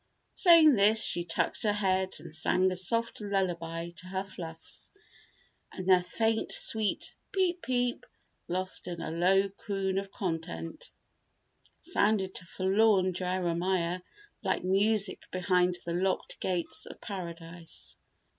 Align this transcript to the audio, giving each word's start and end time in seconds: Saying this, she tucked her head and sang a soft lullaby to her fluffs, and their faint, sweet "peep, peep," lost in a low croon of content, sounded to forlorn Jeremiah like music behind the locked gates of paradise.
Saying 0.33 0.73
this, 0.73 1.03
she 1.03 1.23
tucked 1.23 1.61
her 1.61 1.73
head 1.73 2.15
and 2.17 2.35
sang 2.35 2.71
a 2.71 2.75
soft 2.75 3.21
lullaby 3.21 3.91
to 3.97 4.07
her 4.07 4.23
fluffs, 4.23 4.89
and 5.71 5.87
their 5.87 6.01
faint, 6.01 6.51
sweet 6.51 7.13
"peep, 7.31 7.61
peep," 7.61 8.07
lost 8.47 8.87
in 8.87 8.99
a 8.99 9.11
low 9.11 9.47
croon 9.47 9.99
of 9.99 10.11
content, 10.11 10.89
sounded 11.81 12.33
to 12.33 12.45
forlorn 12.47 13.13
Jeremiah 13.13 14.01
like 14.41 14.63
music 14.63 15.27
behind 15.29 15.77
the 15.85 15.93
locked 15.93 16.39
gates 16.39 16.87
of 16.87 16.99
paradise. 16.99 17.95